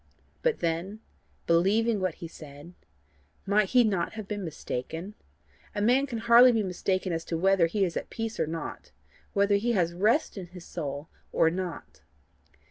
But 0.41 0.61
then: 0.61 0.99
believing 1.45 1.99
what 1.99 2.15
he 2.15 2.27
said, 2.27 2.73
might 3.45 3.69
he 3.69 3.83
not 3.83 4.13
have 4.13 4.27
been 4.27 4.43
mistaken? 4.43 5.13
A 5.75 5.81
man 5.83 6.07
can 6.07 6.17
hardly 6.17 6.51
be 6.51 6.63
mistaken 6.63 7.13
as 7.13 7.23
to 7.25 7.37
whether 7.37 7.67
he 7.67 7.85
is 7.85 7.95
at 7.95 8.09
peace 8.09 8.39
or 8.39 8.47
not 8.47 8.89
whether 9.33 9.57
he 9.57 9.73
has 9.73 9.93
rest 9.93 10.37
in 10.39 10.47
his 10.47 10.65
soul 10.65 11.07
or 11.31 11.51
not. 11.51 12.01